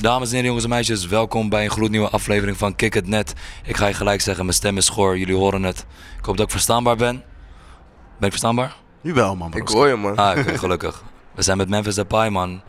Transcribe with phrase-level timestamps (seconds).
[0.00, 3.32] Dames en heren, jongens en meisjes, welkom bij een gloednieuwe aflevering van Kick It Net.
[3.64, 5.86] Ik ga je gelijk zeggen, mijn stem is schor, jullie horen het.
[6.18, 7.14] Ik hoop dat ik verstaanbaar ben.
[8.16, 8.76] Ben ik verstaanbaar?
[9.00, 9.54] Nu wel, man.
[9.54, 10.16] Ik hoor je, man.
[10.16, 11.02] Ah, oké, gelukkig.
[11.34, 12.62] We zijn met Memphis Depay, man.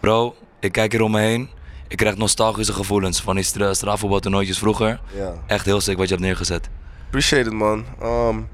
[0.00, 1.48] Bro, ik kijk hier om me heen.
[1.88, 5.00] Ik krijg nostalgische gevoelens van die stra straatvoetbaltoernooitjes vroeger.
[5.14, 5.32] Ja.
[5.46, 6.68] Echt heel sick wat je hebt neergezet.
[7.04, 7.84] Appreciate it, man.
[8.02, 8.48] Um,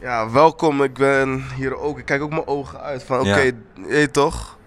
[0.00, 0.82] ja, welkom.
[0.82, 1.98] Ik ben hier ook.
[1.98, 3.02] Ik kijk ook mijn ogen uit.
[3.04, 3.36] Van, oké, Ja.
[3.44, 3.54] je
[3.88, 4.58] weet toch?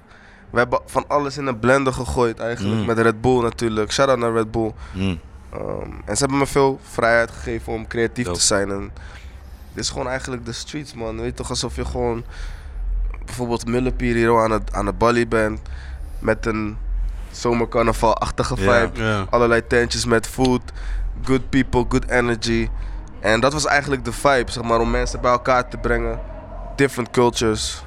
[0.54, 2.80] We hebben van alles in een blender gegooid eigenlijk.
[2.80, 2.86] Mm.
[2.86, 3.92] Met Red Bull natuurlijk.
[3.92, 4.74] Shout-out naar Red Bull.
[4.92, 5.20] Mm.
[5.54, 8.38] Um, en ze hebben me veel vrijheid gegeven om creatief Dope.
[8.38, 8.70] te zijn.
[8.70, 8.92] En
[9.74, 11.16] dit is gewoon eigenlijk de streets, man.
[11.18, 12.24] Weet je toch, alsof je gewoon
[13.25, 15.60] bijvoorbeeld Millepier hier aan het, aan het Bali bent.
[16.20, 16.78] Met een
[17.32, 19.25] zomercarnaval-achtige vibe.
[19.30, 20.61] Allerlei tentjes met food,
[21.24, 22.70] good people, good energy.
[23.20, 26.20] En dat was eigenlijk de vibe, zeg maar, om mensen bij elkaar te brengen.
[26.75, 27.83] Different cultures.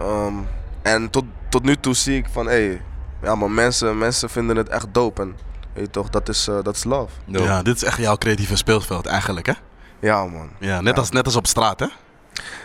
[0.00, 0.46] Um,
[0.82, 1.24] en tot,
[1.56, 2.82] tot nu toe zie ik van, hé, hey,
[3.22, 5.22] ja maar mensen, mensen vinden het echt dope.
[5.22, 5.36] En
[5.72, 7.12] weet je toch, dat is, eh, dat is love.
[7.26, 7.44] Dope.
[7.44, 9.52] ja, dit is echt jouw creatieve speelveld eigenlijk, hè?
[10.00, 10.50] Ja man.
[10.58, 11.00] Ja, net, Ja.
[11.00, 11.86] Als, net als op straat, hè?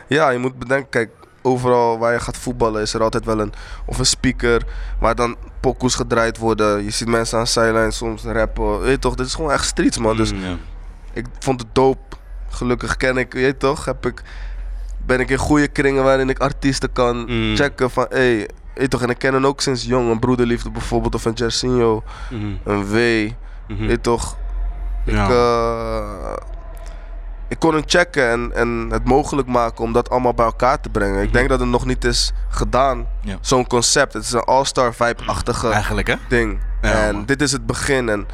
[0.08, 1.10] Ja, je moet bedenken, kijk,
[1.42, 3.54] overal waar je gaat voetballen is er altijd wel een,
[3.86, 4.64] of een speaker
[5.00, 6.84] waar dan pokoes gedraaid worden.
[6.84, 8.80] Je ziet mensen aan de sideline soms rappen.
[8.80, 10.18] Weet je toch, dit is gewoon echt streets man.
[10.18, 10.56] Dus Mm, ja.
[11.14, 12.16] ik vond het dope.
[12.50, 14.22] Gelukkig ken ik, weet je toch, heb ik,
[15.06, 17.56] ben ik in goede kringen waarin ik artiesten kan Mm.
[17.56, 20.10] checken van, hé, hey, weet toch, en ik ken hen ook sinds jong.
[20.12, 22.04] Een broederliefde bijvoorbeeld, of een Jersinho,
[22.64, 24.38] een W, weet je toch.
[25.06, 25.30] Ik, Ja.
[25.30, 26.34] eh,
[27.48, 30.90] ik kon hem checken en, en het mogelijk maken om dat allemaal bij elkaar te
[30.90, 31.24] brengen.
[31.24, 33.38] Ik denk dat het nog niet is gedaan, Ja.
[33.42, 34.14] zo'n concept.
[34.14, 35.68] Het is een all-star vibe-achtige
[36.28, 36.60] ding.
[36.82, 37.26] Ja, en man.
[37.26, 38.10] dit is het begin.
[38.10, 38.28] En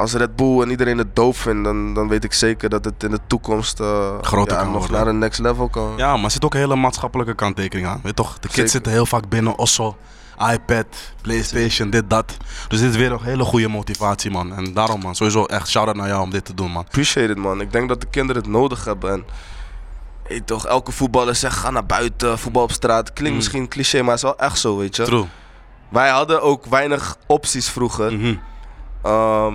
[0.00, 3.02] als Red Bull en iedereen het doof vindt, dan, dan weet ik zeker dat het
[3.02, 4.96] in de toekomst eh, Groter ja, kan nog worden.
[4.98, 5.92] naar een next level kan.
[5.96, 7.94] Ja, maar er zit ook een hele maatschappelijke kanttekening aan.
[8.02, 8.32] Weet je toch?
[8.34, 8.70] De kids Zeker.
[8.70, 9.96] zitten heel vaak binnen Osso,
[10.52, 10.86] iPad,
[11.22, 12.36] Playstation, dit, dat.
[12.68, 14.54] Dus dit is weer een hele goede motivatie, man.
[14.54, 16.84] En daarom, man, sowieso echt shout-out naar jou om dit te doen, man.
[16.84, 17.60] Appreciate it, man.
[17.60, 19.12] Ik denk dat de kinderen het nodig hebben.
[19.12, 19.24] En
[20.28, 23.12] weet toch, elke voetballer zegt ga naar buiten, voetbal op straat.
[23.12, 23.36] Klinkt Mm.
[23.36, 25.02] misschien cliché, maar het is wel echt zo, weet je.
[25.02, 25.26] True.
[25.88, 28.12] Wij hadden ook weinig opties vroeger.
[28.12, 28.34] Mhm.
[29.02, 29.54] Ehm,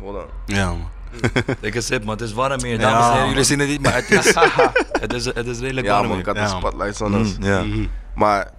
[0.00, 0.24] hold on.
[0.46, 0.88] Ja, man.
[1.60, 2.14] Ik een sip, man.
[2.16, 2.80] Het is warm hier.
[2.80, 3.28] Ja, Dames en heren, man.
[3.28, 4.34] jullie zien het niet, maar het is,
[5.00, 6.20] het is, het is redelijk Ja, warm man, hier.
[6.20, 6.60] ik had Ja, de man.
[6.60, 7.36] spotlights on Mm, us.
[7.40, 7.62] ja.
[7.62, 7.86] Mhm.
[8.14, 8.50] Maar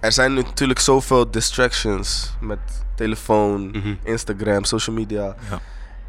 [0.00, 2.58] er zijn nu natuurlijk zoveel distractions met
[2.96, 3.94] telefoon, Mhm.
[4.02, 5.34] Instagram, social media.
[5.50, 5.58] Ja.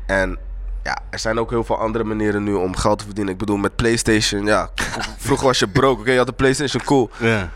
[0.05, 0.37] En
[0.83, 3.33] ja, er zijn ook heel veel andere manieren nu om geld te verdienen.
[3.33, 4.69] Ik bedoel, met PlayStation, ja.
[5.17, 7.09] vroeger was je broke, oké, je had een PlayStation, cool.
[7.17, 7.49] Ja.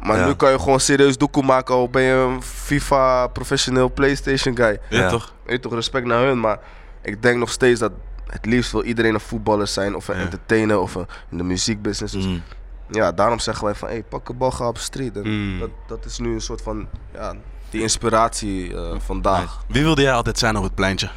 [0.00, 0.26] Maar Ja.
[0.26, 4.78] nu kan je gewoon serieus doekoe maken, al ben je een FIFA professioneel PlayStation guy.
[4.90, 5.08] Ja, Ja.
[5.08, 5.34] toch?
[5.44, 6.58] Weet toch, respect naar hun, maar
[7.02, 7.92] ik denk nog steeds dat
[8.26, 10.22] het liefst wil iedereen een voetballer zijn of een Ja.
[10.22, 12.14] entertainer of een, in de muziekbusiness.
[12.14, 12.42] Dus Mm.
[12.90, 15.16] ja, daarom zeggen wij van, hey, pak de bal, ga op de street.
[15.16, 15.22] En
[15.52, 15.58] Mm.
[15.58, 17.34] dat, dat is nu een soort van, ja,
[17.70, 19.64] die inspiratie eh, vandaag.
[19.68, 21.10] Wie wilde jij altijd zijn op het pleintje?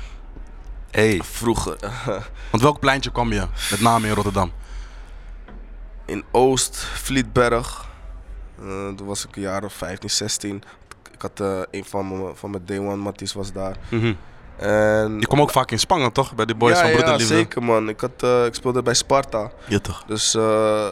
[0.91, 1.75] Hey, Vroeger,
[2.51, 3.47] Want welk pleintje kwam je?
[3.71, 4.51] Met name in Rotterdam.
[6.05, 7.89] in Oost, Vlietberg,
[8.95, 10.63] toen was ik een jaar of 15, 16.
[11.13, 13.75] Ik had eh, een van mijn, van mijn day one, Matties was daar.
[14.57, 16.35] En, Je kwam ook vaak in Spangen, toch?
[16.35, 17.35] Bij de boys ja, van ja, Broederliefde.
[17.35, 17.89] zeker man.
[17.89, 19.51] Ik, had, eh, ik speelde bij Sparta.
[19.67, 20.03] Ja, toch?
[20.07, 20.87] Dus eh,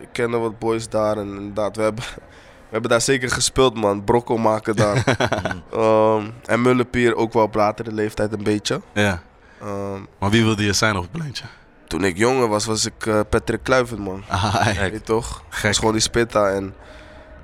[0.00, 4.04] ik kende wat boys daar en inderdaad, we hebben, we hebben daar zeker gespeeld man.
[4.04, 5.04] Brokkel maken daar.
[5.72, 8.80] Ehm, en Mullepier ook wel op latere leeftijd een beetje.
[8.94, 9.22] Ja.
[9.60, 11.44] Ehm, Maar wie wilde je zijn op het pleintje?
[11.88, 14.22] Toen ik jonger was, was ik eh, Patrick Kluivert man.
[14.28, 14.66] Ah.
[14.80, 15.42] Weet je toch?
[15.48, 15.62] Gek.
[15.62, 16.48] Dat is gewoon die spitta.
[16.50, 16.74] En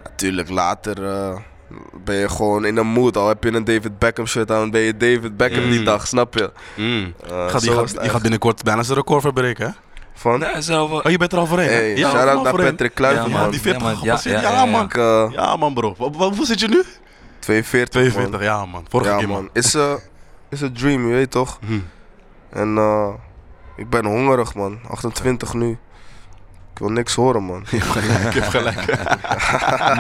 [0.05, 1.37] natuurlijk later eh,
[2.05, 3.17] ben je gewoon in een mood.
[3.17, 5.85] Al heb je een David Beckham shirt aan, ben je David Beckham die Mm.
[5.85, 6.53] dag, snap je?
[6.77, 7.15] Mm.
[7.29, 9.73] Eh, Gaat, was gaat, binnenkort bijna zijn record verbreken, hè?
[10.17, 10.39] Van?
[10.39, 11.69] nee, zo, Oh, je bent er al voorheen?
[11.69, 12.71] Hey, Ja, shout-out al naar voorheen.
[12.71, 13.51] Patrick Kluivert Ja, Ja, man.
[13.51, 13.99] die 40 Ja, man.
[14.03, 14.85] Ja, Ja, ja, ja, man.
[14.85, 14.95] Ik,
[15.35, 15.95] Ja, man, bro.
[15.99, 16.83] Wa- wa- Hoeveel zit je nu?
[17.39, 18.43] 42 42, man.
[18.43, 18.85] ja, man.
[18.89, 19.51] Vorige Ja keer, man, man.
[19.53, 19.99] is een
[20.51, 21.59] is een dream, je weet toch?
[21.67, 21.79] Hm.
[22.51, 23.09] En eh,
[23.77, 25.79] ik ben hongerig man, 28 nu.
[26.73, 27.65] Ik wil niks horen man.
[27.71, 28.87] Je hebt gelijk, je hebt gelijk.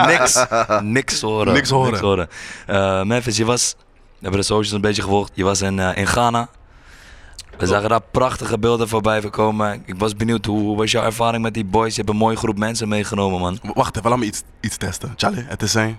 [0.18, 0.46] niks,
[0.82, 1.52] niks horen.
[1.52, 2.28] Niks horen.
[2.66, 5.96] Eh, Memphis, je was, we hebben de socials een beetje gevolgd, je was in, eh,
[5.96, 6.48] in Ghana.
[7.58, 9.82] We zagen daar prachtige beelden voorbij komen.
[9.86, 11.94] Ik was benieuwd, hoe, hoe was jouw ervaring met die boys?
[11.94, 13.58] Je hebt een mooie groep mensen meegenomen, man.
[13.74, 15.12] Wacht even, laat me iets, iets testen.
[15.16, 15.98] Charlie, het is zijn.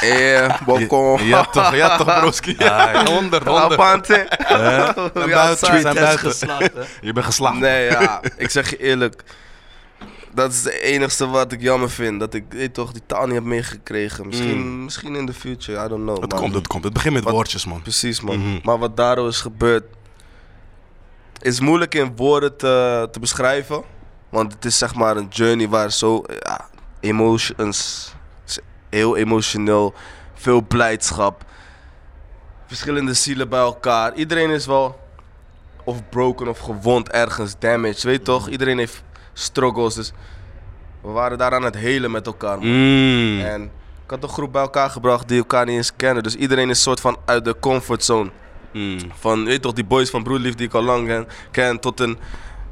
[0.00, 1.24] Eh, balkon.
[1.26, 2.54] Ja, toch, ja, toch, broski.
[2.58, 3.72] Ja, 100, 100.
[3.72, 4.26] Apante.
[4.48, 4.94] Zijn Ja,
[5.34, 5.80] buiten, sorry.
[5.80, 6.18] zijn buiten.
[6.30, 6.82] geslaagd, hè?
[7.00, 7.58] Je bent geslaagd.
[7.58, 9.22] Nee, ja, ik zeg je eerlijk.
[10.34, 12.20] Dat is het enigste wat ik jammer vind.
[12.20, 14.26] Dat ik weet toch, die taal niet heb meegekregen.
[14.26, 14.84] Misschien, Mm.
[14.84, 16.20] misschien in de future, I don't know.
[16.20, 16.84] Het komt, het komt.
[16.84, 17.82] Het begint met Wat- woordjes, man.
[17.82, 18.38] Precies, man.
[18.38, 18.58] Mhm.
[18.62, 19.84] Maar wat daar is gebeurd,
[21.40, 23.82] is moeilijk in woorden te, te beschrijven.
[24.28, 26.68] Want het is zeg maar een journey waar zo ja,
[27.00, 28.12] emotions,
[28.90, 29.94] heel emotioneel,
[30.34, 31.44] veel blijdschap.
[32.66, 34.14] verschillende zielen bij elkaar.
[34.14, 35.00] Iedereen is wel
[35.84, 38.48] of broken of gewond ergens, damaged, weet je toch?
[38.48, 39.02] Iedereen heeft
[39.32, 40.12] struggles, dus
[41.00, 42.58] we waren daar aan het helen met elkaar.
[42.58, 43.40] Mm.
[43.40, 43.62] En
[44.04, 46.22] ik had een groep bij elkaar gebracht die elkaar niet eens kennen.
[46.22, 48.30] Dus iedereen is soort van uit de comfortzone.
[48.72, 48.98] Mm.
[49.18, 52.18] Van, weet toch, die boys van Broedlief die ik al lang ken, tot een,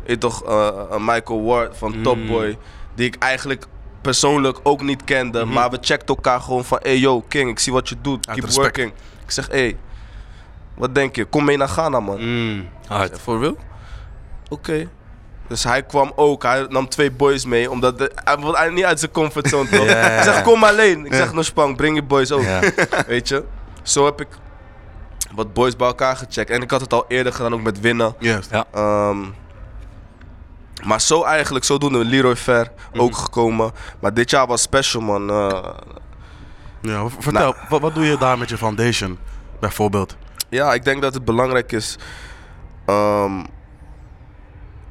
[0.07, 2.59] weet toch, eh, een Michael Ward van Top Boy.
[2.95, 3.67] Die ik eigenlijk
[4.07, 5.45] persoonlijk ook niet kende.
[5.45, 8.27] Maar we checkten elkaar gewoon van, hey yo, King, ik zie wat je doet.
[8.27, 8.57] Keep respect.
[8.57, 8.93] working.
[9.25, 9.77] Ik zeg, hey,
[10.75, 11.25] wat denk je?
[11.25, 12.19] Kom mee naar Ghana, man.
[12.21, 12.69] Mm.
[12.87, 13.21] Hard.
[13.21, 13.57] Voor real?
[14.49, 14.89] Oké.
[15.49, 18.99] Dus hij kwam ook, hij nam twee boys mee, omdat de, hij wilde niet uit
[18.99, 19.87] zijn comfortzone toch?
[19.95, 20.17] Ja.
[20.17, 21.07] Ik zeg, kom alleen.
[21.07, 22.45] Ik zeg, no spang, breng je boys ook.
[23.07, 23.45] Weet je?
[23.83, 24.29] Zo heb ik
[25.35, 26.51] wat boys bij elkaar gecheckt.
[26.51, 28.15] En ik had het al eerder gedaan, ook met winnen.
[28.19, 28.51] Juist.
[28.51, 28.65] Ja.
[30.87, 33.73] Maar zo eigenlijk, zodoende Leroy Fair ook gekomen.
[34.01, 35.31] Maar dit jaar was special, man.
[35.31, 35.69] Eh,
[36.81, 39.19] Ja, vertel, wat, wat doe je daar met je foundation,
[39.61, 40.17] bijvoorbeeld?
[40.49, 41.97] ja, ik denk dat het belangrijk is
[42.87, 43.45] ehm,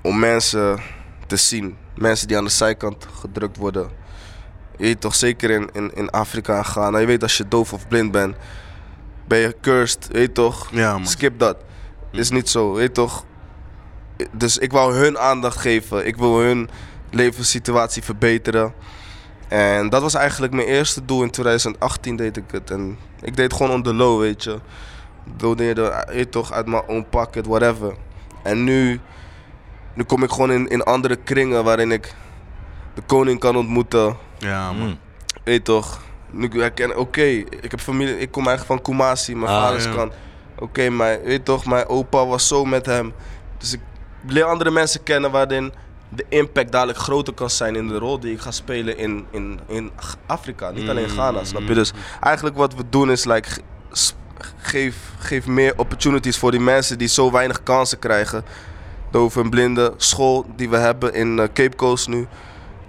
[0.02, 0.80] om mensen
[1.28, 1.78] te zien.
[1.96, 3.90] Mensen die aan de zijkant gedrukt worden.
[4.78, 6.98] Je weet toch, zeker in, in, in Afrika en Ghana.
[6.98, 8.36] Je weet als je doof of blind bent,
[9.28, 10.06] ben je cursed.
[10.08, 10.68] Je weet toch?
[10.72, 11.08] Ja, man.
[11.08, 11.58] Skip dat.
[12.12, 13.26] Is niet zo, weet toch?
[14.32, 16.06] Dus ik wou hun aandacht geven.
[16.08, 16.70] Ik wil hun
[17.12, 18.74] levenssituatie verbeteren.
[19.48, 21.24] En dat was eigenlijk mijn eerste doel.
[21.24, 22.72] In 2018 deed ik het.
[22.72, 24.60] En ik deed het gewoon on the low, weet je.
[25.38, 27.96] Doneerde, weet toch, uit mijn own pocket, whatever.
[28.44, 29.00] En nu,
[29.94, 32.14] nu kom ik gewoon in, in andere kringen waarin ik
[32.94, 34.18] de koning kan ontmoeten.
[34.38, 34.88] Ja, man.
[34.88, 34.98] Mm.
[35.44, 36.02] Weet toch?
[36.32, 37.22] Nu ik herken, oké,
[37.62, 39.92] ik heb familie, ik kom eigenlijk van Kumasi, mijn Ah, vaders ja.
[39.94, 40.14] kant.
[40.60, 43.14] Oké, maar weet toch, mijn opa was zo met hem.
[43.58, 43.80] Dus ik
[44.28, 45.74] leer andere mensen kennen waarin
[46.10, 49.60] de impact dadelijk groter kan zijn in de rol die ik ga spelen in, in,
[49.68, 49.92] in
[50.26, 50.72] Afrika.
[50.72, 51.74] Niet alleen Ghana, snap je?
[51.74, 53.50] Dus eigenlijk wat we doen is, like,
[54.58, 58.44] geef, geef meer opportunities voor die mensen die zo weinig kansen krijgen.
[59.12, 62.28] Doof en blinde school die we hebben in eh, Cape Coast nu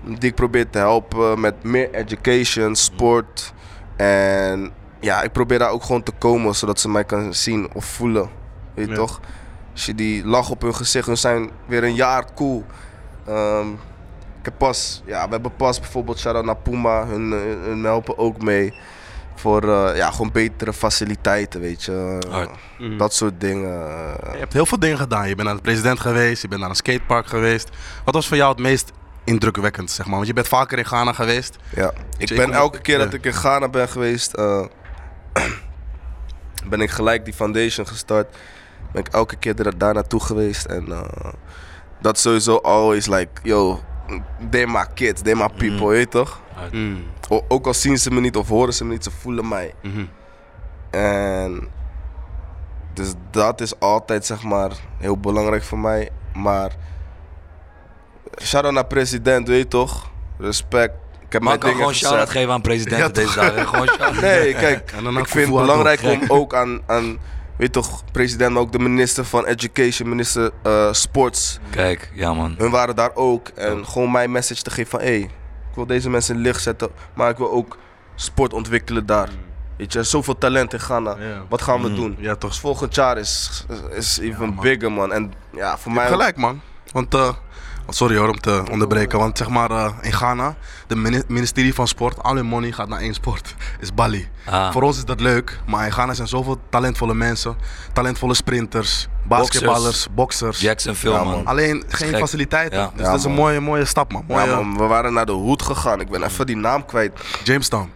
[0.05, 3.53] die ik probeer te helpen met meer education, sport.
[3.97, 7.85] En ja, ik probeer daar ook gewoon te komen zodat ze mij kan zien of
[7.85, 8.29] voelen.
[8.75, 8.97] Weet je Ja.
[8.97, 9.21] toch?
[9.77, 12.65] Als je die lach op hun gezicht, hun zijn weer een jaar cool.
[13.27, 13.69] Ehm,
[14.39, 18.19] ik heb pas, ja, we hebben pas bijvoorbeeld shout-out naar Puma, hun, eh, hun helpen
[18.19, 18.75] ook mee.
[19.35, 22.19] Voor eh, ja, gewoon betere faciliteiten, weet je.
[22.31, 22.51] Hard.
[22.79, 22.97] Mhm.
[22.97, 23.71] Dat soort dingen.
[24.33, 25.29] Je hebt heel veel dingen gedaan.
[25.29, 27.69] Je bent naar de president geweest, je bent naar een skatepark geweest.
[28.05, 28.93] Wat was voor jou het meest
[29.25, 30.15] indrukwekkend, zeg maar?
[30.15, 31.57] Want je bent vaker in Ghana geweest.
[31.75, 34.65] Ja, ik ben elke keer dat ik in Ghana ben geweest, eh,
[36.71, 38.37] ben ik gelijk die foundation gestart.
[38.93, 41.31] Ben ik elke keer er, daar naartoe geweest en eh,
[42.01, 43.81] dat is sowieso always like, yo,
[44.51, 46.41] they my kids, they my people, weet je toch?
[46.73, 47.05] Mm.
[47.29, 49.75] O- ook al zien ze me niet of horen ze me niet, ze voelen mij.
[49.83, 50.05] Mhm.
[50.91, 51.69] En
[52.95, 56.11] dus dat is altijd zeg maar heel belangrijk voor mij.
[56.35, 56.71] Maar
[58.43, 60.11] shout-out naar president, weet je toch?
[60.39, 60.95] Respect.
[61.27, 63.67] Ik heb Maar mijn ik kan gewoon shout-out geven aan presidenten Ja, deze dagen.
[63.69, 64.21] Gewoon.
[64.21, 67.19] Nee, kijk, ik vind het belangrijk om ook aan, aan,
[67.57, 71.59] weet toch, president, maar ook de minister van Education, minister eh, Sports.
[71.71, 72.55] Kijk, ja man.
[72.59, 73.49] Hun waren daar ook.
[73.49, 75.21] En gewoon mijn message te geven van, hé, hey,
[75.71, 77.79] ik wil deze mensen in licht zetten, maar ik wil ook
[78.15, 79.29] sport ontwikkelen daar.
[79.77, 81.17] Weet je, er is zoveel talent in Ghana.
[81.49, 81.95] Wat gaan we Mm.
[81.95, 82.17] doen?
[82.19, 82.51] Ja, toch.
[82.51, 84.63] Dus volgend jaar is, is even man.
[84.63, 85.13] bigger, man.
[85.13, 86.07] En ja, voor Je mij...
[86.07, 86.61] hebt gelijk, man.
[86.93, 87.33] Want, eh,
[87.89, 90.55] sorry hoor om te onderbreken, want zeg maar eh, in Ghana,
[90.87, 94.29] de mini- ministerie van Sport, al hun money gaat naar één sport, is Bali.
[94.45, 94.73] Ah.
[94.73, 97.57] Voor ons is dat leuk, maar in Ghana zijn zoveel talentvolle mensen,
[97.93, 100.61] talentvolle sprinters, basketballers, boxers.
[100.61, 101.47] Jackson Ja, man.
[101.47, 102.19] Alleen geen gek.
[102.19, 102.79] faciliteiten.
[102.79, 102.91] Ja.
[102.95, 104.25] Dus Ja, dat is een mooie, mooie stap, man.
[104.29, 106.01] Mooie, Ja, man, we waren naar de hoed gegaan.
[106.01, 107.13] Ik ben even die naam kwijt.
[107.45, 107.91] Jamestown,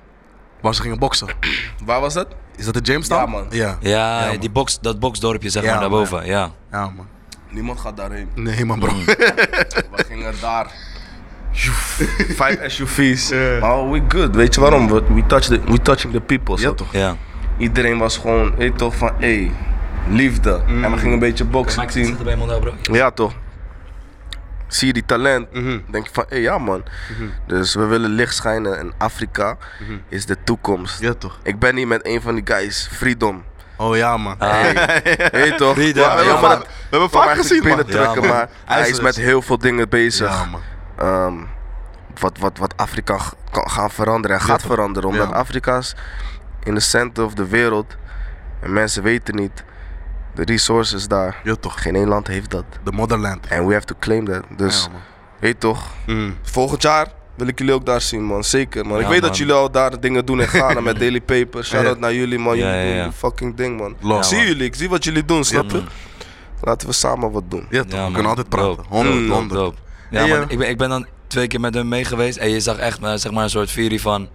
[0.60, 1.28] waar ze gingen boksen.
[1.84, 2.26] Waar was dat?
[2.56, 3.20] Is dat de Jamestown?
[3.20, 3.46] Ja, man.
[3.50, 4.36] Ja, Ja, man.
[4.38, 5.90] die box, dat boxdorpje zeg Ja, maar man.
[5.90, 6.26] daarboven.
[6.26, 6.50] Ja.
[6.70, 7.06] ja man.
[7.50, 8.28] Niemand gaat daarheen.
[8.34, 8.92] Nee, man, bro.
[9.06, 10.66] We gingen daar.
[12.28, 13.30] Vijf SUV's.
[13.60, 14.34] Maar we good.
[14.36, 14.88] Weet je waarom?
[14.88, 16.54] We, we, touch the, we touching the people.
[16.54, 16.74] Ja, zo.
[16.74, 16.92] toch?
[16.92, 17.16] Ja.
[17.58, 19.52] Iedereen was gewoon, weet toch, van hé, hey,
[20.08, 20.62] liefde.
[20.66, 22.16] En we gingen een beetje boksen Maak zien.
[22.24, 22.74] bij bro.
[22.82, 23.32] Ja, toch?
[24.66, 25.78] Zie je die talent, Mhm.
[25.90, 26.82] denk je van, hé, ja man.
[27.46, 29.56] Dus we willen licht schijnen en Afrika
[30.08, 31.00] is de toekomst.
[31.00, 31.38] Ja, toch?
[31.42, 33.44] Ik ben hier met een van die guys, Freedom.
[33.80, 34.38] Oh ja, man.
[34.38, 34.64] Ah,
[35.56, 35.76] toch?
[35.76, 37.84] Ja, We hebben vaak gezien, man.
[38.28, 40.46] maar hij is met heel veel dingen bezig.
[40.98, 41.34] Ehm,
[42.18, 43.18] wat, wat, wat Afrika
[43.50, 45.08] kan gaan veranderen en gaat veranderen.
[45.08, 45.34] Omdat Ja.
[45.34, 45.94] Afrika is
[46.62, 47.96] in de center of de wereld.
[48.60, 49.64] En mensen weten niet
[50.34, 51.36] de resources daar.
[51.44, 51.82] Ja, toch?
[51.82, 52.64] Geen één land heeft dat.
[52.84, 53.46] De motherland.
[53.46, 54.42] En we have to claim that.
[54.56, 54.98] Dus Ja,
[55.38, 56.36] weet toch, Mm.
[56.42, 58.44] volgend jaar wil ik jullie ook daar zien, man.
[58.44, 59.00] Zeker, man.
[59.00, 61.64] ik weet dat jullie al daar dingen doen in Ghana met Daily Paper.
[61.64, 62.00] Shout-out Ja.
[62.00, 62.56] naar jullie, man.
[62.56, 64.18] Ja, Jullie ja, doen fucking ding, man.
[64.18, 64.46] Ik zie man.
[64.46, 65.82] jullie, ik zie wat jullie doen, snap je?
[66.62, 67.66] Laten we samen wat doen.
[67.70, 67.90] Ja, toch?
[67.90, 68.12] Ja, we man.
[68.12, 68.66] kunnen altijd praten.
[68.76, 68.82] Dope.
[68.88, 69.60] 100, Mm, 100.
[69.60, 69.76] Dope.
[70.10, 72.38] Ja, Hey, man, eh, ik, ben, ik ben dan twee keer met hem mee geweest
[72.38, 74.28] en je zag echt eh, zeg maar een soort virie van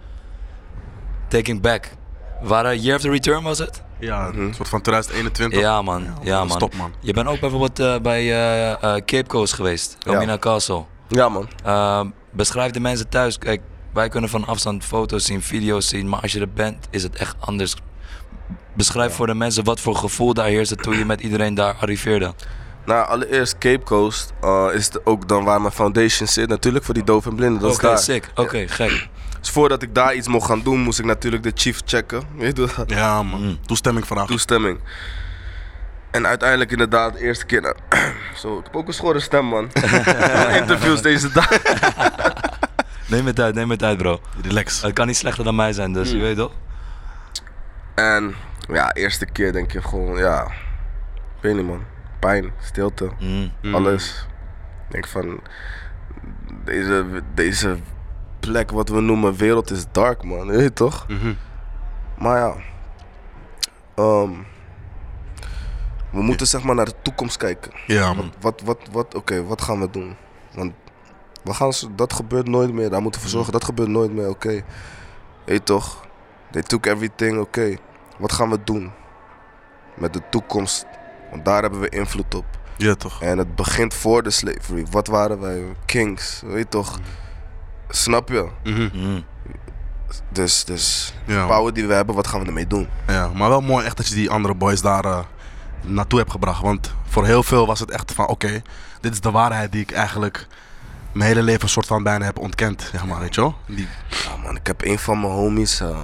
[1.28, 1.90] taking back.
[2.42, 3.82] Waar Year of the Return was het?
[4.00, 5.60] Ja, een soort van 2021.
[5.60, 6.50] Ja man, ja, man.
[6.56, 6.92] Stop man.
[7.00, 8.26] Je bent ook bijvoorbeeld eh, bij
[8.80, 10.12] Cape Coast geweest, Ja.
[10.12, 10.84] Romina Castle.
[11.08, 11.48] Ja, man.
[12.36, 13.38] Beschrijf de mensen thuis.
[13.38, 13.60] Kijk,
[13.92, 17.16] wij kunnen van afstand foto's zien, video's zien, maar als je er bent, is het
[17.16, 17.74] echt anders.
[18.74, 22.32] Beschrijf voor de mensen wat voor gevoel daar heerste toen je met iedereen daar arriveerde.
[22.86, 26.48] Nou, allereerst Cape Coast uh, is het ook dan waar mijn foundation zit.
[26.48, 27.60] Natuurlijk voor die doof en blinden.
[27.60, 27.98] Dat is Oké, daar.
[27.98, 28.30] sick.
[28.34, 29.08] Oké, gek.
[29.40, 32.22] Dus voordat ik daar iets mocht gaan doen, moest ik natuurlijk de chief checken.
[32.36, 32.90] Weet je dat?
[32.90, 33.58] Ja man, Mm.
[33.66, 34.26] toestemming vragen.
[34.26, 34.78] Toestemming.
[36.10, 37.76] En uiteindelijk inderdaad, de eerste keer.
[38.40, 39.70] Zo, ik heb ook een schorre stem, man.
[40.60, 41.48] Interviews deze dag.
[43.08, 44.20] Neem het uit, neem het uit, bro.
[44.42, 44.82] Relax.
[44.82, 46.52] Het kan niet slechter dan mij zijn, dus je weet toch?
[47.94, 48.34] En
[48.68, 50.42] ja, eerste keer denk je gewoon, ja.
[51.14, 51.84] Ik weet niet, man.
[52.20, 53.74] Pijn, stilte, Mm.
[53.74, 54.26] alles.
[54.86, 55.40] Ik denk van.
[56.64, 57.76] Deze, deze
[58.40, 60.46] plek, wat we noemen wereld, is dark, man.
[60.46, 61.06] Weet je toch?
[61.08, 61.32] Mhm.
[62.18, 62.54] Maar ja.
[63.94, 64.30] ehm,
[66.10, 67.72] we moeten zeg maar naar de toekomst kijken.
[67.86, 68.32] Ja man.
[68.40, 70.16] Wat, wat, wat, oké, wat gaan we doen?
[70.54, 70.72] Want
[71.46, 72.90] we gaan, dat gebeurt nooit meer.
[72.90, 74.48] Daar moeten we voor zorgen, dat gebeurt nooit meer, oké.
[74.48, 74.64] Weet
[75.56, 76.04] je toch?
[76.50, 77.76] They took everything, oké.
[78.18, 78.92] Wat gaan we doen?
[79.94, 80.86] Met de toekomst.
[81.30, 82.44] Want daar hebben we invloed op.
[82.76, 83.22] Ja toch.
[83.22, 84.86] En het begint voor de slavery.
[84.90, 85.62] Wat waren wij?
[85.84, 86.98] Kings, weet je toch?
[87.88, 88.48] Snap je?
[88.64, 88.88] Mhm.
[88.92, 89.24] Mm.
[90.32, 92.88] Dus, dus Ja, power die we hebben, wat gaan we ermee doen?
[93.06, 95.18] ja, maar wel mooi echt dat je die andere boys daar eh,
[95.82, 96.62] naartoe hebt gebracht.
[96.62, 98.62] Want voor heel veel was het echt van oké,
[99.00, 100.46] dit is de waarheid die ik eigenlijk
[101.16, 102.88] mijn hele leven soort van bijna heb ontkend.
[102.92, 103.56] Zeg maar, weet je wel?
[103.66, 103.88] Die,
[104.24, 105.80] Ja man, ik heb een van mijn homies.
[105.80, 105.98] eh,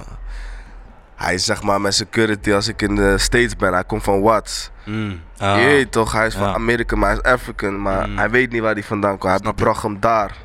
[1.15, 3.73] hij is zeg maar mijn security als ik in de States ben.
[3.73, 4.71] Hij komt van Watts.
[4.85, 5.21] mm.
[5.37, 5.59] Ah.
[5.59, 6.53] Je weet toch, hij is van Ja.
[6.53, 7.81] Amerika, maar hij is African.
[7.81, 8.17] Maar Mm.
[8.17, 9.31] hij weet niet waar hij vandaan komt.
[9.31, 9.63] Hij Snap je.
[9.63, 10.35] bracht hem daar.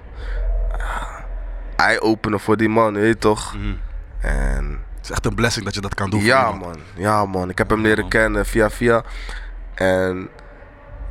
[1.77, 3.55] Hij openen voor die man, je weet toch?
[3.55, 3.75] Mhm.
[4.21, 6.21] En Het is echt een blessing dat je dat kan doen.
[6.23, 7.51] ja man, ja man.
[7.51, 8.09] Ik heb hem leren man.
[8.09, 9.03] kennen via via.
[9.75, 10.29] En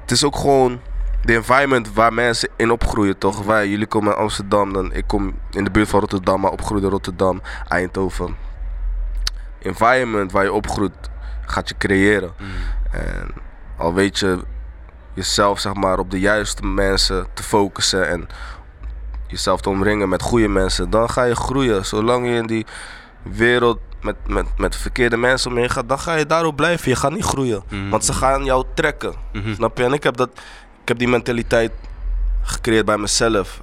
[0.01, 0.79] het is ook gewoon
[1.23, 3.43] de environment waar mensen in opgroeien, toch?
[3.43, 6.85] Wij, jullie komen uit Amsterdam, dan ik kom in de buurt van Rotterdam, maar opgroeide
[6.85, 8.35] in Rotterdam, Eindhoven.
[9.59, 11.09] Environment waar je opgroeit,
[11.45, 12.31] gaat je creëren.
[12.91, 13.31] En
[13.77, 14.39] al weet je
[15.13, 18.27] jezelf zeg maar op de juiste mensen te focussen en
[19.27, 21.85] jezelf te omringen met goede mensen, dan ga je groeien.
[21.85, 22.65] Zolang je in die
[23.21, 26.89] wereld met, met, met verkeerde mensen omheen gaat, dan ga je daarop blijven.
[26.89, 27.63] Je gaat niet groeien.
[27.69, 27.89] Mhm.
[27.89, 29.13] Want ze gaan jou trekken.
[29.33, 29.53] Mhm.
[29.53, 29.83] Snap je?
[29.83, 30.29] En ik heb, dat,
[30.87, 31.71] ik heb die mentaliteit
[32.41, 33.61] gecreëerd bij mezelf.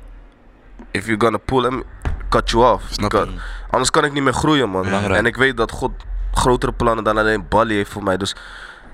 [0.91, 1.83] If you're gonna pull them,
[2.29, 2.85] cut you off.
[2.91, 3.27] Snap je?
[3.71, 4.83] Anders kan ik niet meer groeien, man.
[4.83, 5.19] Belangrijk.
[5.19, 5.91] En ik weet dat God
[6.33, 8.17] grotere plannen dan alleen Bali heeft voor mij.
[8.17, 8.37] Dus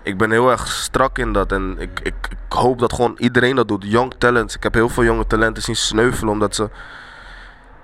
[0.03, 1.53] ik ben heel erg strak in dat.
[1.53, 3.85] En ik, ik, ik hoop dat gewoon iedereen dat doet.
[3.87, 4.57] Young talents.
[4.57, 6.71] Ik heb heel veel jonge talenten zien sneuvelen omdat ze,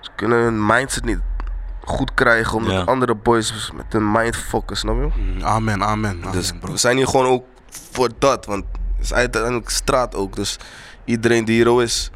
[0.01, 1.21] ze kunnen hun mindset niet
[1.85, 2.57] goed krijgen.
[2.57, 2.83] Omdat Ja.
[2.83, 5.21] andere boys met hun mind focussen, snap je?
[5.23, 6.11] Mm, Amen, amen.
[6.23, 6.73] amen Dus bro.
[6.73, 7.45] we zijn hier gewoon ook
[7.93, 8.47] voor dat.
[8.47, 8.65] Want
[8.97, 10.37] het is uiteindelijk straat ook.
[10.37, 10.57] Dus
[11.05, 12.11] iedereen die hier is,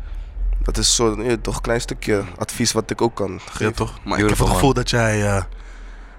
[0.63, 3.75] dat is zo, toch een klein stukje advies wat ik ook kan Ja, geven.
[3.75, 3.99] toch?
[4.05, 4.75] Maar ik heb het gevoel man.
[4.75, 5.43] dat jij, eh,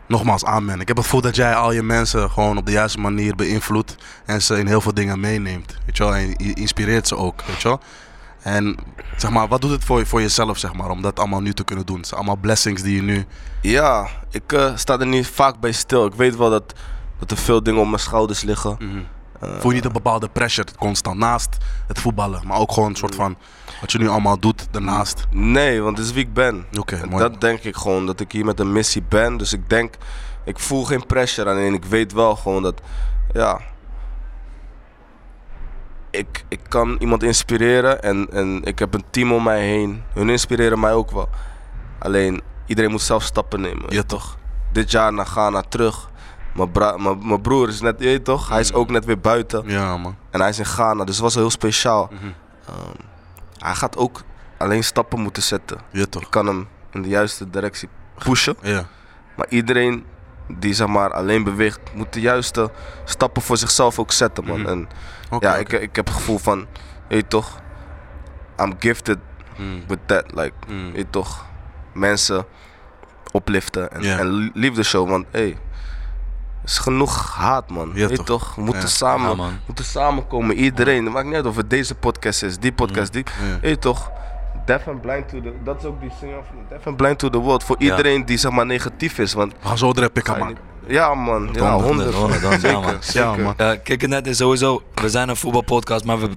[0.08, 0.80] nogmaals, amen.
[0.80, 3.96] Ik heb het gevoel dat jij al je mensen gewoon op de juiste manier beïnvloedt
[4.26, 5.78] en ze in heel veel dingen meeneemt.
[5.86, 6.16] Weet je wel?
[6.16, 7.80] En je inspireert ze ook, weet je wel?
[8.42, 8.78] En
[9.18, 11.54] zeg maar, wat doet het voor, je- voor jezelf, zeg maar, om dat allemaal nu
[11.54, 11.98] te kunnen doen?
[11.98, 13.26] Het zijn allemaal blessings die je nu...
[13.62, 16.06] Ja, ik eh, sta er niet vaak bij stil.
[16.06, 16.74] Ik weet wel dat,
[17.20, 18.78] dat er veel dingen op mijn schouders liggen.
[18.80, 18.88] Eh,
[19.42, 21.58] Voel je niet een bepaalde pressure constant naast
[21.88, 23.38] het voetballen, maar ook gewoon een soort van
[23.82, 25.26] wat je nu allemaal doet daarnaast?
[25.30, 26.66] Nee, want het is wie ik ben.
[26.80, 27.24] Oké, mooi.
[27.24, 29.38] dat denk ik gewoon, dat ik hier met een missie ben.
[29.38, 29.96] Dus ik denk,
[30.46, 32.82] ik voel geen pressure aan en ik weet wel gewoon dat,
[33.34, 33.60] ja...
[36.10, 40.04] Ik, ik kan iemand inspireren en, en ik heb een team om mij heen.
[40.14, 41.30] Hun inspireren mij ook wel.
[42.00, 43.86] Alleen, iedereen moet zelf stappen nemen.
[43.90, 44.38] Ja, toch?
[44.72, 46.11] Dit jaar naar Ghana terug.
[46.54, 48.50] Mijn, broer is net, je weet toch?
[48.50, 49.64] Hij is ook net weer buiten.
[49.66, 50.16] Ja, man.
[50.30, 52.10] En hij is in Ghana, dus het was heel speciaal.
[52.12, 52.26] Mhm.
[52.68, 52.96] Ehm,
[53.58, 54.22] hij gaat ook
[54.58, 55.78] alleen stappen moeten zetten.
[55.92, 56.22] Ja, toch?
[56.22, 57.90] Ik kan hem in de juiste directie
[58.24, 58.56] pushen.
[58.62, 58.86] Ja.
[59.36, 60.06] Maar iedereen
[60.48, 62.72] die zeg maar alleen beweegt, moet de juiste
[63.06, 64.60] stappen voor zichzelf ook zetten, man.
[64.60, 64.70] Mhm.
[64.70, 64.90] En
[65.40, 66.68] ja, ik, ik heb het gevoel van,
[67.08, 67.60] weet toch,
[68.60, 69.18] I'm gifted
[69.62, 70.24] Mm, with that.
[70.34, 70.54] Like,
[70.94, 71.46] weet toch,
[71.94, 72.46] mensen
[73.32, 75.10] opliften en, en liefde show.
[75.10, 75.58] Want hé, hey,
[76.66, 77.88] is genoeg haat, man.
[77.88, 78.26] Ja, weet je toch?
[78.26, 78.56] toch?
[78.56, 78.88] We moeten, Ja.
[78.88, 79.60] samen, Ja, man.
[79.66, 80.56] moeten samenkomen.
[80.56, 81.04] Iedereen.
[81.04, 83.24] Het maakt niet uit of het deze podcast is, die podcast, die.
[83.50, 83.60] Ja.
[83.60, 84.12] Weet je toch?
[84.66, 87.30] Deaf and blind to the, dat is ook die singer van Deaf and blind to
[87.30, 87.64] the world.
[87.64, 87.90] Voor Ja.
[87.90, 89.34] iedereen die zeg maar negatief is.
[89.34, 90.48] Want We gaan zo je man.
[90.48, 92.14] niet- ja man, ja, Honderd,
[92.62, 92.98] ja, man.
[93.14, 93.54] Ja man.
[93.58, 96.30] Eh, kijk, het net is sowieso, we zijn een voetbalpodcast, maar we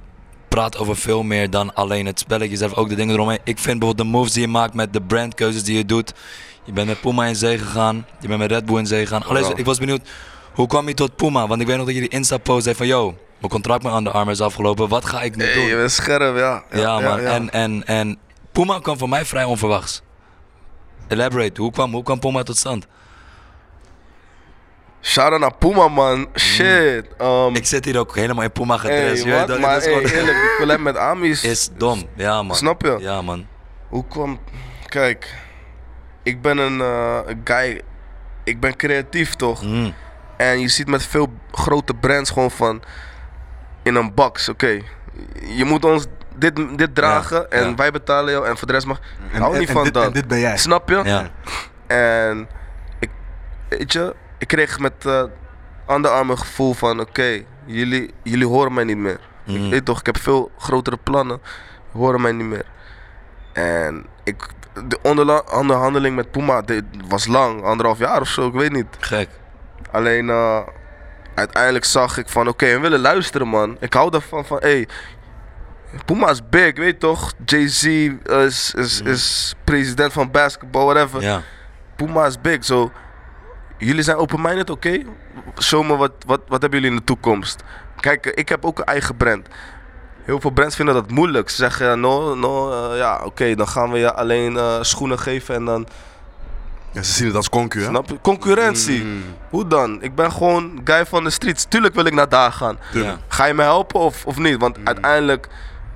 [0.48, 3.38] praten over veel meer dan alleen het spelletje zelf, ook de dingen eromheen.
[3.44, 6.12] Ik vind bijvoorbeeld de moves die je maakt met de brandkeuzes die je doet.
[6.64, 9.24] Je bent met Puma in zee gegaan, je bent met Red Bull in zee gegaan.
[9.24, 9.52] Alleen, Ja.
[9.56, 10.08] ik was benieuwd,
[10.52, 11.46] hoe kwam je tot Puma?
[11.46, 14.12] Want ik weet nog dat je die Insta-post zei van, yo, mijn contract met Under
[14.12, 15.64] Armour is afgelopen, wat ga ik nu Hey, doen?
[15.64, 16.64] je bent scherp, ja.
[16.70, 17.22] Ja, man.
[17.22, 17.30] ja.
[17.30, 18.18] En, en, en
[18.52, 20.02] Puma kwam voor mij vrij onverwachts.
[21.08, 22.86] Elaborate, hoe kwam, hoe kwam Puma tot stand?
[25.02, 26.26] Shout-out naar Puma, man.
[26.36, 27.06] Shit.
[27.20, 29.46] Um, Ik zit hier ook helemaal in Puma hey, weet wat?
[29.48, 31.44] dat- Maar dat is hey, gewoon- eerlijk, die collab met Ami is...
[31.44, 32.56] is dom, ja man.
[32.56, 32.96] Snap je?
[33.00, 33.46] Ja man.
[33.88, 34.40] Hoe kwam...
[34.86, 35.34] Kijk,
[36.24, 37.80] ik ben een eh, een guy...
[38.44, 39.62] Ik ben creatief, toch?
[39.62, 39.94] Mm.
[40.36, 42.82] En je ziet met veel grote brands gewoon van...
[43.82, 44.80] In een box, oké.
[45.46, 47.74] Je moet ons dit, dit dragen en ja.
[47.74, 48.98] wij betalen jou en voor de rest mag...
[48.98, 50.04] Ik En- hou en- niet en van dit- dat.
[50.04, 50.56] En dit ben jij.
[50.56, 51.00] Snap je?
[51.04, 51.30] Ja.
[51.86, 52.48] En
[52.98, 53.10] ik,
[53.68, 55.22] weet je, ik kreeg met eh
[55.88, 59.20] Under Armour gevoel van, oké, jullie, jullie horen mij niet meer.
[59.44, 59.64] Mm.
[59.64, 61.40] Ik weet toch, ik heb veel grotere plannen,
[61.92, 62.64] horen mij niet meer.
[63.52, 64.46] En ik,
[64.88, 64.98] de
[65.50, 68.86] onderhandeling met Puma dit was lang, anderhalf jaar of zo, ik weet niet.
[68.98, 69.28] Gek.
[69.90, 70.60] Alleen eh,
[71.34, 73.76] uiteindelijk zag ik van, oké, we willen luisteren man.
[73.80, 74.88] Ik hou ervan van, hey,
[76.04, 77.32] Puma is big, weet je toch?
[77.44, 77.84] Jay-Z
[78.24, 81.22] is, is, is president van basketball, whatever.
[81.22, 81.42] Ja.
[81.96, 82.92] Puma is big, zo.
[83.78, 85.02] Jullie zijn open-minded, oké?
[85.60, 87.62] Show me wat, wat, wat hebben jullie in de toekomst.
[88.00, 89.48] Kijk, eh, ik heb ook een eigen brand.
[90.24, 91.50] Heel veel brands vinden dat moeilijk.
[91.50, 95.54] Ze zeggen, no, no, eh, ja, oké, dan gaan we je alleen eh, schoenen geven
[95.54, 95.86] en dan...
[96.92, 97.88] Ja, ze zien het als concu, hè?
[97.88, 98.18] Snap je?
[98.20, 99.04] Concurrentie.
[99.04, 99.22] Mm.
[99.50, 100.02] Hoe dan?
[100.02, 101.64] Ik ben gewoon guy van de streets.
[101.68, 102.78] Tuurlijk wil ik naar daar gaan.
[102.92, 103.18] Ja.
[103.28, 104.60] Ga je me helpen of, of niet?
[104.60, 105.48] Want uiteindelijk,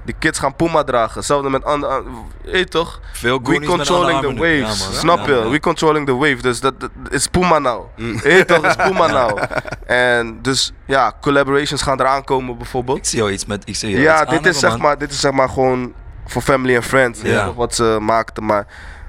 [0.09, 1.15] die kids gaan Puma dragen.
[1.15, 2.03] Hetzelfde met andere...
[2.45, 3.01] Weet toch?
[3.13, 4.95] Veel We controlling the waves, Ja, man.
[4.95, 5.35] snap je?
[5.35, 5.49] Ja.
[5.49, 7.85] We controlling the wave, dus dat dat is Puma nou.
[7.97, 9.41] Je toch, is Puma nou.
[9.87, 12.99] En dus ja, collaborations gaan eraan komen bijvoorbeeld.
[12.99, 13.63] Ik zie jou iets met...
[13.69, 14.81] Ik zie Ja, iets dit aan is, zeg man.
[14.81, 15.93] maar, dit is zeg maar gewoon
[16.27, 17.45] voor family en friends, Ja.
[17.45, 18.45] toch, wat ze maakten.
[18.45, 18.67] Maar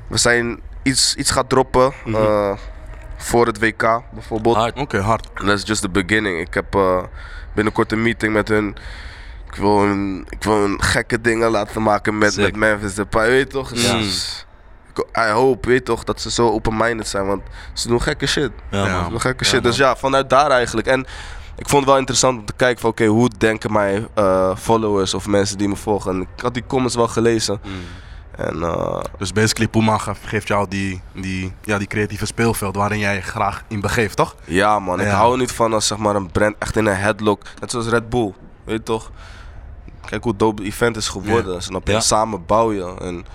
[0.07, 2.51] we zijn iets, iets gaat droppen eh,
[3.17, 4.55] voor het WK bijvoorbeeld.
[4.55, 4.77] Hard.
[4.79, 5.27] Oké, hard.
[5.35, 6.39] En dat is just the beginning.
[6.39, 7.03] Ik heb eh,
[7.55, 8.75] binnenkort een meeting met hun.
[9.51, 9.83] Ik wil
[10.29, 12.43] ik wil hun gekke dingen laten maken met, Sick.
[12.43, 13.69] met Memphis Depay, weet je toch?
[13.69, 13.93] Dus- Ja.
[13.97, 14.45] dus
[14.95, 17.41] ik I hope, weet je toch, dat ze zo open-minded zijn, want
[17.73, 18.51] ze doen gekke shit.
[18.71, 19.03] Ja.
[19.03, 20.87] Ze doen gekke Ja, shit, dus ja, vanuit daar eigenlijk.
[20.87, 20.99] En
[21.55, 25.13] ik vond het wel interessant om te kijken van, oké, hoe denken mijn eh, followers
[25.13, 26.11] of mensen die me volgen.
[26.15, 27.61] En ik had die comments wel gelezen.
[28.35, 32.99] En eh, Dus basically, Puma ge- geeft jou die, die, ja, die creatieve speelveld waarin
[32.99, 34.35] jij je graag in begeeft, toch?
[34.45, 36.95] Ja man, ik hou er niet van als zeg maar een brand echt in een
[36.95, 38.33] headlock, net zoals Red Bull,
[38.69, 39.11] weet je toch?
[40.05, 41.93] Kijk hoe dope het event is geworden, snap je?
[41.93, 41.99] Ja.
[41.99, 42.95] Samen bouw je.
[43.01, 43.25] En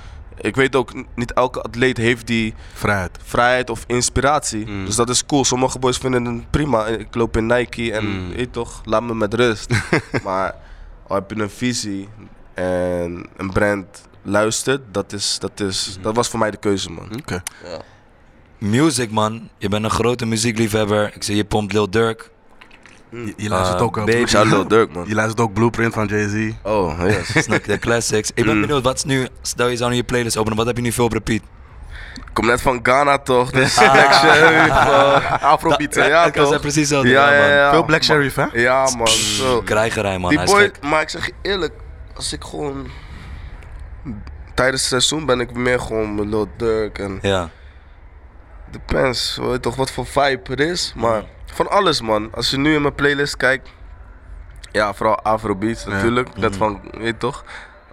[0.40, 3.18] ik weet ook, niet elke atleet heeft die Vrijheid.
[3.24, 4.66] vrijheid of inspiratie.
[4.66, 4.84] Mm.
[4.84, 5.44] Dus dat is cool.
[5.44, 6.86] Sommige boys vinden het prima.
[6.86, 8.28] Ik loop in Nike en Mm.
[8.28, 9.70] weet je toch, laat me met rust.
[10.24, 10.54] maar
[11.06, 12.08] al heb je een visie
[12.54, 17.08] en een brand luistert, dat, is, dat, is, dat was voor mij de keuze man.
[17.18, 17.42] Oké.
[17.64, 17.80] Ja.
[18.58, 19.48] Music, man.
[19.58, 21.14] Je bent een grote muziekliefhebber.
[21.14, 22.30] Ik zie je pompt Lil Durk.
[23.14, 23.96] Je, je luistert Ah, ook.
[24.08, 25.04] Shout out Lil Durk man.
[25.08, 26.52] Je luistert ook Blueprint van Jay-Z.
[26.62, 27.32] Oh, yes.
[27.44, 28.30] Snap de classics.
[28.34, 28.60] Ik ben Mm.
[28.60, 29.28] benieuwd, wat is nu...
[29.42, 31.40] Stel je zou nu je playlist openen, wat heb je nu veel op repeat?
[32.14, 34.68] Ik kom net van Ghana toch, dus Black Sheriff.
[34.76, 36.60] eh, Afrobeat, ja, ik was toch?
[36.60, 37.08] precies hetzelfde.
[37.08, 37.70] Ja, ja, ja.
[37.70, 38.44] Veel Black Sheriff, hè?
[38.52, 39.08] Ja, man.
[39.08, 39.62] Zo.
[39.62, 40.28] Krijgerij, man.
[40.28, 40.78] Die Hij is boy, gek.
[40.82, 41.72] maar ik zeg je eerlijk,
[42.14, 42.86] als ik gewoon.
[44.54, 47.18] Tijdens het seizoen ben ik meer gewoon met Lil Durk en.
[47.22, 47.50] Ja.
[48.70, 50.92] Depends, weet je toch wat voor vibe er is.
[50.96, 51.22] Maar
[51.54, 52.28] van alles, man.
[52.34, 53.68] Als je nu in mijn playlist kijkt.
[54.72, 56.36] Ja, vooral Afrobeats natuurlijk.
[56.36, 56.58] Net Mhm.
[56.58, 57.44] van, weet je toch.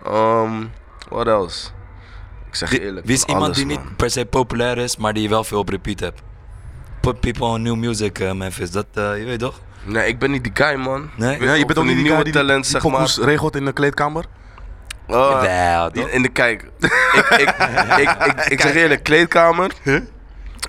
[0.08, 0.72] Um,
[1.10, 1.68] what else?
[2.48, 3.06] Ik zeg je eerlijk.
[3.06, 3.86] wie is van iemand alles, die man.
[3.86, 6.22] niet per se populair is, maar die je wel veel op repeat hebt?
[7.02, 8.72] Put people on new music, eh, Memphis.
[8.72, 9.60] Dat, eh, je weet toch?
[9.84, 11.10] Nee, ik ben niet die guy, man.
[11.16, 11.42] Nee?
[11.42, 12.92] Ja, je bent ook niet die nieuwe guy die, talent, die zeg maar.
[12.92, 14.26] pokoes regelt in de kleedkamer?
[15.08, 15.44] Toch?
[15.94, 16.92] In, in de kijk, ik,
[17.30, 17.56] ik,
[17.98, 19.72] ik, ik, ik zeg eerlijk, kleedkamer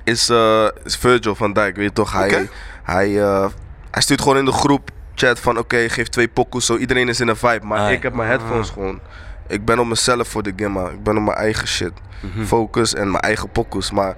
[0.04, 2.12] is, eh, is Virgil van Dijk, weet je toch?
[2.12, 2.48] Hij.
[2.82, 3.46] Hij, eh,
[3.90, 7.20] hij stuurt gewoon in de groep chat van oké, geef twee pokoes, zo iedereen is
[7.20, 7.66] in een vibe.
[7.66, 7.94] Maar Ai.
[7.94, 9.00] ik heb mijn headphones gewoon.
[9.48, 11.92] Ik ben op mezelf voor de game, ik ben op mijn eigen shit.
[12.44, 13.90] Focus en mijn eigen pokoes.
[13.90, 14.16] Maar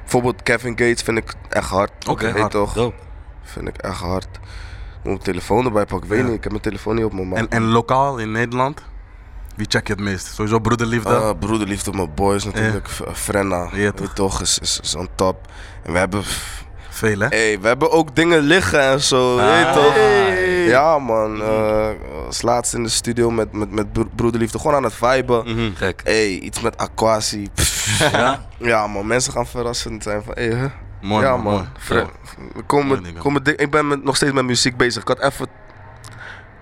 [0.00, 2.08] bijvoorbeeld Kevin Gates vind ik echt hard.
[2.08, 2.50] Oké, hard.
[2.50, 2.72] toch?
[2.72, 2.96] Dope.
[3.42, 4.24] Vind ik echt hard.
[4.32, 4.40] Ik
[5.02, 6.26] moet mijn telefoon erbij pakken, ik weet Ja.
[6.26, 7.24] niet, ik heb mijn telefoon niet op me.
[7.24, 7.38] Maar...
[7.38, 8.82] En, en lokaal in Nederland?
[9.56, 10.26] Wie check je het meest?
[10.26, 11.16] Sowieso broederliefde?
[11.16, 12.88] Ah, broederliefde, mijn boys natuurlijk.
[13.12, 14.40] Frenna, weet toch?
[14.40, 15.46] is, is, is on top.
[15.82, 16.22] En we hebben
[17.02, 17.26] Veel, hè?
[17.26, 19.72] Hey, we hebben ook dingen liggen en zo, Ah.
[19.72, 19.94] toch?
[19.94, 20.64] Hey.
[20.66, 21.88] Ja man, eh
[22.26, 25.44] als laatst in de studio met, met, met bro- broederliefde, gewoon aan het viben.
[25.54, 25.74] Mhm.
[25.74, 26.00] Gek.
[26.04, 27.48] Hey, iets met Aquasi.
[27.54, 28.10] Pff.
[28.12, 28.44] Ja?
[28.58, 30.64] Ja man, mensen gaan verrassend zijn van, hey, huh?
[31.00, 32.06] Mooi, ja man, man, mooi.
[32.54, 35.02] We komen, Mooi komen ik ben met, nog steeds met muziek bezig.
[35.02, 35.46] Ik had even,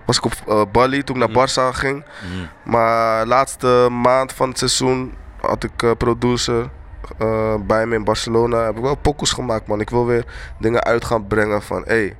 [0.07, 2.05] was ik op eh, Bali toen ik naar Barça ging.
[2.05, 2.71] Mhm.
[2.71, 6.71] Maar laatste maand van het seizoen had ik eh, producer
[7.19, 8.65] eh, bij me in Barcelona.
[8.65, 9.81] Heb ik wel pokus gemaakt, man.
[9.81, 10.25] Ik wil weer
[10.59, 12.17] dingen uit gaan brengen van, hey, ik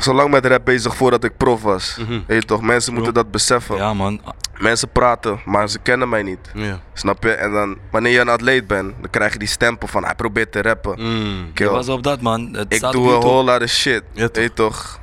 [0.00, 1.98] was al lang met rap bezig voordat ik prof was.
[2.26, 3.76] Weet je toch, mensen moeten dat beseffen.
[3.76, 4.20] Ja, man.
[4.58, 6.50] Mensen praten, maar ze kennen mij niet.
[6.54, 6.80] Ja.
[6.92, 7.30] Snap je?
[7.32, 10.52] En dan, wanneer je een atleet bent, dan krijg je die stempel van hij probeert
[10.52, 11.00] te rappen.
[11.00, 11.52] Mm.
[11.52, 11.68] Kill.
[11.68, 12.48] was op dat, man.
[12.52, 14.02] Het Ik doe een whole lot of shit.
[14.12, 14.36] Ja, toch?
[14.36, 15.00] weet je toch?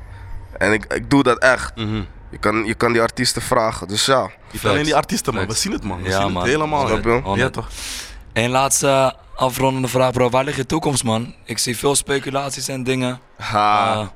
[0.58, 1.76] En ik, ik doe dat echt.
[1.76, 2.02] Mhm.
[2.30, 3.88] Je kan, je kan die artiesten vragen.
[3.88, 4.30] Dus ja.
[4.52, 5.48] Niet alleen die artiesten, man.
[5.48, 6.02] We zien het, man.
[6.02, 6.42] We Ja, zien man.
[6.44, 6.88] het helemaal.
[6.88, 7.22] Snap je?
[7.36, 7.70] Ja, toch?
[8.34, 10.30] Eén laatste afrondende vraag, bro.
[10.30, 11.34] Waar ligt je toekomst, man?
[11.46, 13.20] Ik zie veel speculaties en dingen.
[13.38, 13.94] Ha.
[13.94, 14.08] Eh,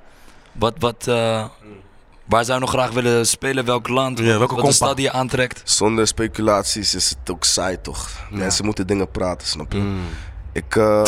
[0.51, 1.45] wat, wat, eh,
[2.25, 3.65] waar zou je nog graag willen spelen?
[3.65, 4.19] Welk land?
[4.19, 5.61] Ja, welke wat stad die je aantrekt?
[5.63, 8.09] Zonder speculaties is het ook saai, toch?
[8.29, 8.37] Ja.
[8.37, 9.77] Mensen moeten dingen praten, snap je?
[9.77, 9.99] Mm.
[10.53, 11.01] Ik, eh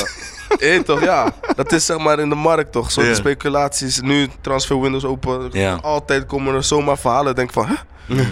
[0.75, 1.31] eh, toch, ja.
[1.55, 2.91] Dat is zeg maar in de markt, toch?
[2.91, 4.01] Zonder speculaties.
[4.01, 5.49] Nu transfer windows open.
[5.51, 5.75] Ja.
[5.81, 7.35] Altijd komen er zomaar verhalen.
[7.35, 7.75] Denk van, hè?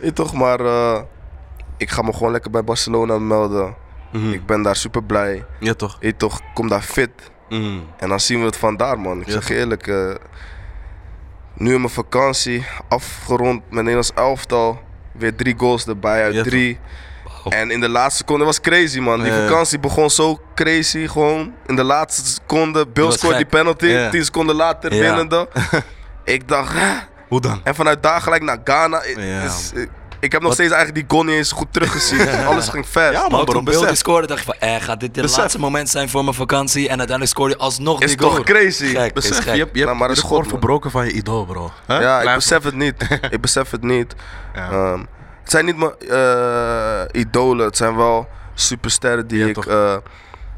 [0.00, 1.00] Eh, toch, maar eh,
[1.76, 3.74] ik ga me gewoon lekker bij Barcelona melden.
[4.20, 4.32] Mhm.
[4.32, 5.44] Ik ben daar super blij.
[5.60, 5.96] Ja, toch?
[6.00, 7.10] Eh, toch, ik kom daar fit.
[7.48, 7.82] Mm.
[7.98, 9.20] En dan zien we het vandaar, man.
[9.20, 9.86] Ik Ja, zeg je eerlijk.
[9.86, 10.14] eh,
[11.54, 14.80] nu in mijn vakantie, afgerond met Nederlands elftal.
[15.12, 16.78] Weer drie goals erbij uit Ja, drie.
[17.48, 19.22] En in de laatste seconde was crazy, man.
[19.22, 21.52] Die vakantie begon zo crazy, gewoon.
[21.66, 23.86] In de laatste seconde, Bill scoort die penalty.
[23.86, 24.10] Ja.
[24.10, 25.00] Tien seconden later Ja.
[25.00, 25.48] winnende.
[26.24, 26.94] ik dacht, hè?
[27.28, 27.60] Hoe dan?
[27.64, 29.02] En vanuit daar gelijk naar Ghana.
[29.02, 29.88] Ik- Ja, dus, ik,
[30.20, 32.28] ik heb nog steeds eigenlijk die goal niet eens goed teruggezien.
[32.46, 33.12] Alles ging fast.
[33.12, 33.28] Ja.
[33.28, 33.96] Maar toen Bill die besef.
[33.96, 35.38] scoorde, dacht ik van, eh, gaat dit het Besef.
[35.38, 36.82] laatste moment zijn voor mijn vakantie?
[36.82, 38.42] En uiteindelijk scoorde je alsnog Is die toch goal.
[38.44, 38.86] crazy?
[38.86, 39.54] Gek, is Besef, gek.
[39.54, 40.48] je hebt, je Nou, maar de is goed, man.
[40.48, 41.70] verbroken van je idool, bro.
[41.88, 42.94] Ja, ik besef het niet.
[43.30, 44.14] ik besef het niet.
[44.54, 44.70] Ja.
[44.70, 45.00] Ehm,
[45.42, 47.66] het zijn niet mijn eh, idolen.
[47.66, 49.66] Het zijn wel supersterren die Ja, ik toch.
[49.66, 49.96] eh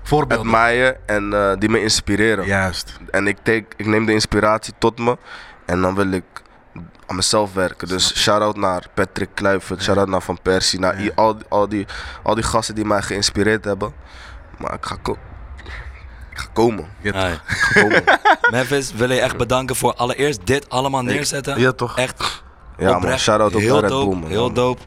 [0.03, 0.47] Voorbeelden.
[0.55, 2.47] admire en eh, die me inspireren.
[2.47, 2.97] Juist.
[3.11, 5.17] En ik, take, ik neem de inspiratie tot me
[5.67, 6.25] en dan wil ik
[7.07, 7.89] aan mezelf werken.
[7.89, 11.11] Dus shout-out naar Patrick Kluivert, shout-out naar Van Persie, naar Ja.
[11.15, 11.87] al, al, die,
[12.23, 13.93] al die gasten die mij geïnspireerd hebben.
[14.59, 15.19] Maar ik ga, ko-
[16.31, 16.89] ik ga komen.
[17.01, 17.21] Ja, toch?
[17.23, 17.33] Hey.
[17.33, 18.03] Ik ga komen.
[18.53, 21.61] Memphis, wil je echt bedanken voor allereerst dit allemaal neerzetten.
[21.61, 21.99] Ja, toch?
[21.99, 22.43] Echt
[22.79, 24.29] Ja man, oprecht, shout-out ook heel naar Red dope, man.
[24.29, 24.83] Heel dope.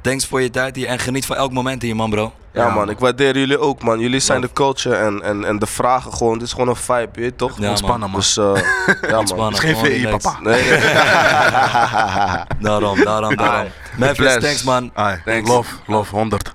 [0.00, 2.32] Thanks voor je tijd hier en geniet van elk moment hier, man, bro.
[2.52, 2.90] Ja, Ja, man, man.
[2.90, 3.98] ik waardeer jullie ook man.
[4.00, 6.32] Jullie zijn de culture en, en, en de vragen gewoon.
[6.38, 7.50] Dit is gewoon een vibe, je weet toch?
[7.56, 7.70] Ja, man.
[7.70, 8.20] Ontspannen, man.
[8.20, 9.18] Dus eh ja man.
[9.18, 10.38] Ontspannen, is geen gewoon VI, papa.
[10.42, 10.78] Nee, nee.
[12.68, 13.68] Daarom, daarom, daarom.
[13.96, 14.90] Memphis, thanks, man.
[15.24, 15.48] Thanks.
[15.50, 16.52] love, love, 100.